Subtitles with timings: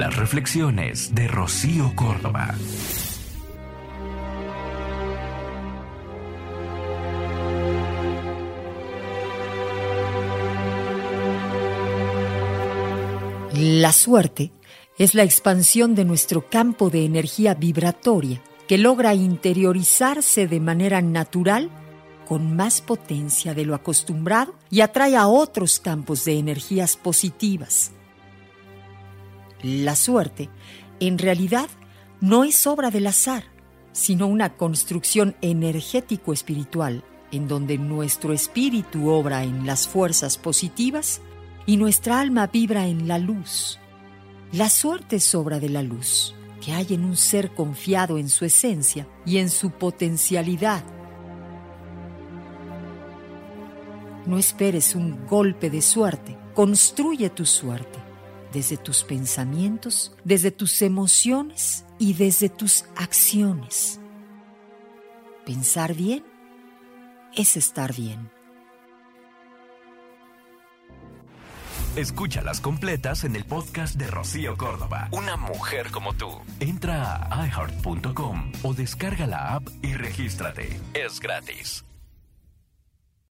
[0.00, 2.54] Las reflexiones de Rocío Córdoba.
[13.52, 14.52] La suerte
[14.96, 21.68] es la expansión de nuestro campo de energía vibratoria que logra interiorizarse de manera natural
[22.26, 27.92] con más potencia de lo acostumbrado y atrae a otros campos de energías positivas.
[29.62, 30.48] La suerte,
[31.00, 31.68] en realidad,
[32.20, 33.44] no es obra del azar,
[33.92, 41.20] sino una construcción energético-espiritual en donde nuestro espíritu obra en las fuerzas positivas
[41.66, 43.78] y nuestra alma vibra en la luz.
[44.52, 48.44] La suerte es obra de la luz, que hay en un ser confiado en su
[48.44, 50.82] esencia y en su potencialidad
[54.26, 57.99] No esperes un golpe de suerte, construye tu suerte
[58.52, 64.00] desde tus pensamientos, desde tus emociones y desde tus acciones.
[65.44, 66.24] Pensar bien
[67.36, 68.30] es estar bien.
[71.96, 75.08] Escúchalas completas en el podcast de Rocío Córdoba.
[75.10, 76.30] Una mujer como tú.
[76.60, 80.80] Entra a iheart.com o descarga la app y regístrate.
[80.94, 81.84] Es gratis.